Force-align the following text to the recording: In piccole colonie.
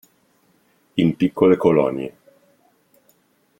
In 0.95 1.15
piccole 1.15 1.57
colonie. 1.57 2.13